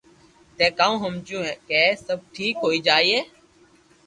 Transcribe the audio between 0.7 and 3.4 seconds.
ڪاوُ ھمجيو ڪي سب ٺيڪ ھوئي جائي